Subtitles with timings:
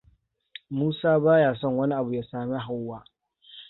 [0.69, 3.03] Musa ba ya son wani abu ya sami Hauwa.